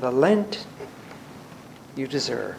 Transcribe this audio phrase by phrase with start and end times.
[0.00, 0.66] the Lent
[1.94, 2.56] you deserve.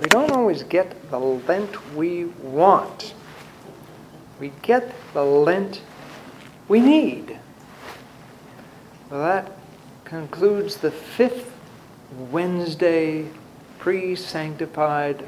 [0.00, 3.14] We don't always get the Lent we want.
[4.40, 5.82] We get the Lent
[6.68, 7.38] we need.
[9.10, 9.52] Well, that
[10.04, 11.52] concludes the fifth
[12.30, 13.28] Wednesday
[13.78, 15.24] pre sanctified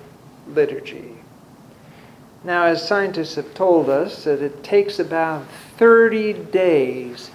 [0.48, 1.16] liturgy.
[2.45, 5.46] Now, as scientists have told us, that it takes about
[5.77, 7.30] 30 days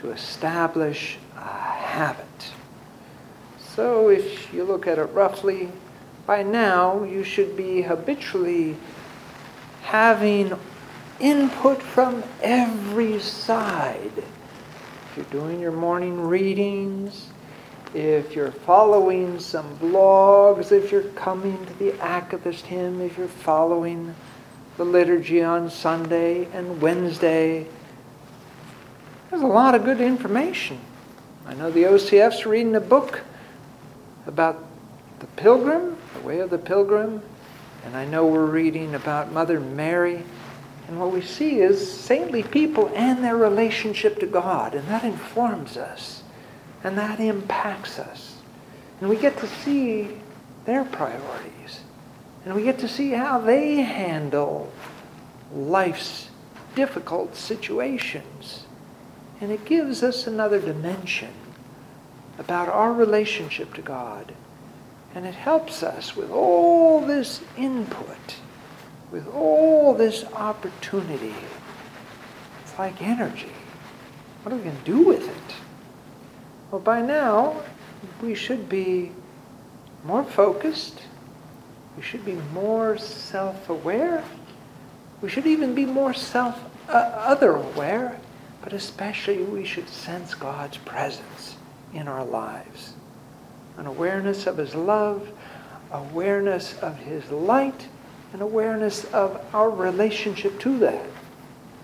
[0.00, 2.25] to establish a habit.
[3.76, 5.68] So, if you look at it roughly,
[6.26, 8.74] by now you should be habitually
[9.82, 10.58] having
[11.20, 14.12] input from every side.
[14.16, 17.26] If you're doing your morning readings,
[17.92, 24.14] if you're following some blogs, if you're coming to the Akathist hymn, if you're following
[24.78, 27.66] the liturgy on Sunday and Wednesday,
[29.28, 30.80] there's a lot of good information.
[31.46, 33.20] I know the OCF's reading a book
[34.26, 34.64] about
[35.20, 37.22] the pilgrim, the way of the pilgrim,
[37.84, 40.24] and I know we're reading about Mother Mary.
[40.88, 45.76] And what we see is saintly people and their relationship to God, and that informs
[45.76, 46.22] us,
[46.82, 48.36] and that impacts us.
[49.00, 50.18] And we get to see
[50.64, 51.80] their priorities,
[52.44, 54.72] and we get to see how they handle
[55.52, 56.28] life's
[56.74, 58.64] difficult situations.
[59.40, 61.32] And it gives us another dimension
[62.38, 64.32] about our relationship to God.
[65.14, 68.36] And it helps us with all this input,
[69.10, 71.34] with all this opportunity.
[72.62, 73.52] It's like energy.
[74.42, 75.54] What are we going to do with it?
[76.70, 77.62] Well, by now,
[78.20, 79.12] we should be
[80.04, 81.00] more focused.
[81.96, 84.22] We should be more self aware.
[85.22, 88.20] We should even be more self uh, other aware,
[88.62, 91.56] but especially we should sense God's presence
[91.96, 92.92] in our lives.
[93.78, 95.28] An awareness of His love,
[95.92, 97.88] awareness of His light,
[98.32, 101.06] and awareness of our relationship to that.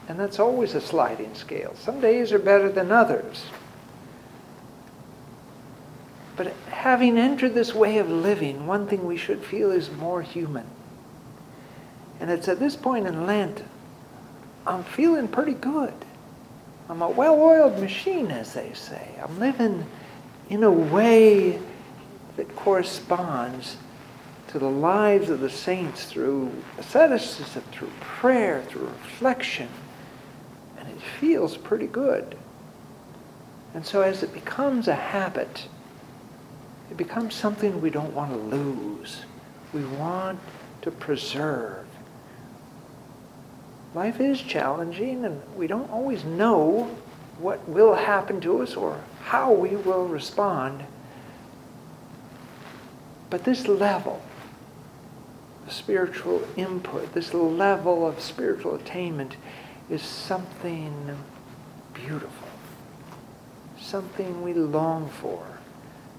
[0.09, 1.75] And that's always a sliding scale.
[1.77, 3.45] Some days are better than others.
[6.37, 10.67] But having entered this way of living, one thing we should feel is more human.
[12.21, 13.63] And it's at this point in Lent,
[14.67, 15.95] I'm feeling pretty good.
[16.89, 19.15] I'm a well oiled machine, as they say.
[19.23, 19.87] I'm living
[20.53, 21.59] in a way
[22.37, 23.79] that corresponds
[24.49, 29.67] to the lives of the saints through asceticism, through prayer, through reflection.
[30.77, 32.37] And it feels pretty good.
[33.73, 35.69] And so as it becomes a habit,
[36.91, 39.23] it becomes something we don't want to lose.
[39.73, 40.39] We want
[40.83, 41.87] to preserve.
[43.95, 46.95] Life is challenging, and we don't always know
[47.39, 50.85] what will happen to us or how we will respond.
[53.31, 54.23] But this level
[55.67, 59.37] of spiritual input, this level of spiritual attainment,
[59.89, 61.17] is something
[61.95, 62.49] beautiful,
[63.81, 65.43] something we long for.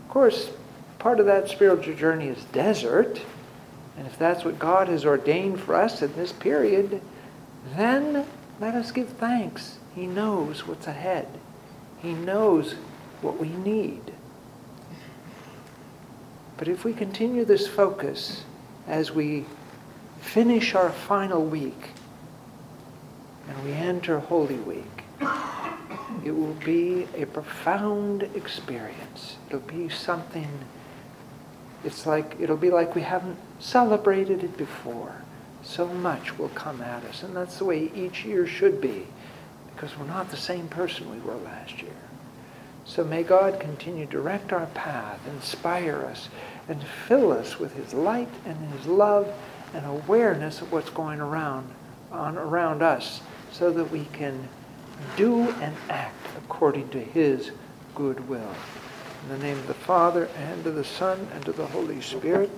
[0.05, 0.51] Of course,
[0.99, 3.21] part of that spiritual journey is desert.
[3.97, 7.01] And if that's what God has ordained for us in this period,
[7.75, 8.25] then
[8.59, 9.77] let us give thanks.
[9.95, 11.27] He knows what's ahead.
[12.01, 12.75] He knows
[13.21, 14.13] what we need.
[16.57, 18.43] But if we continue this focus
[18.87, 19.45] as we
[20.21, 21.89] finish our final week
[23.47, 25.03] and we enter Holy Week,
[26.23, 29.37] it will be a profound experience.
[29.47, 30.47] It'll be something,
[31.83, 35.15] it's like, it'll be like we haven't celebrated it before.
[35.63, 39.07] So much will come at us, and that's the way each year should be,
[39.75, 41.91] because we're not the same person we were last year.
[42.85, 46.29] So may God continue to direct our path, inspire us,
[46.67, 49.33] and fill us with his light and his love
[49.73, 51.69] and awareness of what's going around
[52.11, 54.47] on around us so that we can
[55.15, 57.51] do and act according to his
[57.95, 58.55] good will.
[59.23, 62.51] In the name of the Father, and of the Son, and of the Holy Spirit.